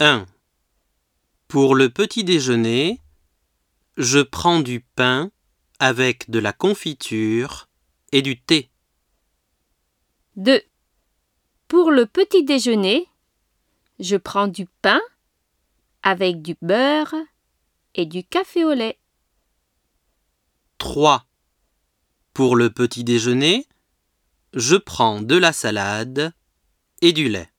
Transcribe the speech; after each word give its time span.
1. 0.00 0.26
Pour 1.48 1.74
le 1.74 1.90
petit 1.90 2.22
déjeuner, 2.22 3.00
je 3.96 4.20
prends 4.20 4.60
du 4.60 4.78
pain 4.78 5.32
avec 5.80 6.30
de 6.30 6.38
la 6.38 6.52
confiture 6.52 7.68
et 8.12 8.22
du 8.22 8.40
thé. 8.40 8.70
2. 10.36 10.62
Pour 11.66 11.90
le 11.90 12.06
petit 12.06 12.44
déjeuner, 12.44 13.08
je 13.98 14.14
prends 14.14 14.46
du 14.46 14.66
pain 14.82 15.00
avec 16.04 16.42
du 16.42 16.56
beurre 16.62 17.16
et 17.96 18.06
du 18.06 18.22
café 18.22 18.64
au 18.64 18.74
lait. 18.74 19.00
3. 20.78 21.26
Pour 22.34 22.54
le 22.54 22.70
petit 22.70 23.02
déjeuner, 23.02 23.66
je 24.54 24.76
prends 24.76 25.22
de 25.22 25.36
la 25.36 25.52
salade 25.52 26.32
et 27.02 27.12
du 27.12 27.28
lait. 27.28 27.50